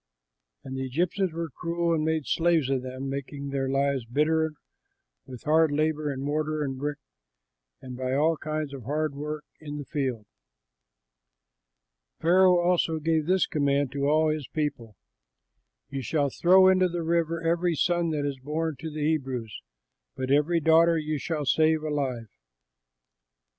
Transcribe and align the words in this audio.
And 0.63 0.75
the 0.75 0.83
Egyptians 0.83 1.31
were 1.31 1.51
cruel 1.51 1.93
and 1.93 2.03
made 2.03 2.25
slaves 2.25 2.71
of 2.71 2.81
them, 2.81 3.07
making 3.07 3.49
their 3.51 3.69
lives 3.69 4.03
bitter 4.03 4.53
with 5.27 5.43
hard 5.43 5.71
labor 5.71 6.11
in 6.11 6.21
mortar 6.21 6.63
and 6.63 6.75
brick, 6.75 6.97
and 7.83 7.95
by 7.95 8.13
all 8.15 8.35
kinds 8.35 8.73
of 8.73 8.85
hard 8.85 9.13
work 9.13 9.43
in 9.59 9.77
the 9.77 9.85
field. 9.85 10.25
Pharaoh 12.19 12.57
also 12.59 12.97
gave 12.97 13.27
this 13.27 13.45
command 13.45 13.91
to 13.91 14.07
all 14.09 14.29
his 14.29 14.47
people, 14.47 14.95
"You 15.91 16.01
shall 16.01 16.31
throw 16.31 16.67
into 16.67 16.89
the 16.89 17.03
river 17.03 17.39
every 17.43 17.75
son 17.75 18.09
that 18.09 18.25
is 18.25 18.39
born 18.39 18.77
to 18.79 18.89
the 18.89 19.05
Hebrews, 19.07 19.61
but 20.15 20.31
every 20.31 20.59
daughter 20.59 20.97
you 20.97 21.19
shall 21.19 21.45
save 21.45 21.83
alive." 21.83 22.25